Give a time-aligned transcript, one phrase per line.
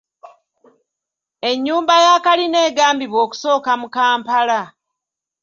[1.49, 4.61] Ennyumba ya kalina egambibwa okusooka mu Kampala.